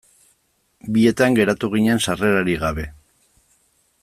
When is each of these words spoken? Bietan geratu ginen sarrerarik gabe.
Bietan 0.95 1.37
geratu 1.41 1.71
ginen 1.75 2.03
sarrerarik 2.07 2.65
gabe. 2.67 2.91